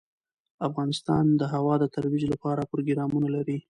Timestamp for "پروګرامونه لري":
2.71-3.57